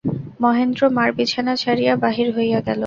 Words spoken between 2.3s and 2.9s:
হইয়া গেল।